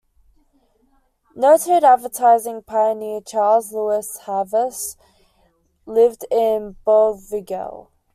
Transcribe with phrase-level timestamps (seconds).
[1.35, 4.97] Noted advertising pioneer Charles-Louis Havas
[5.85, 7.91] lived in Bougival.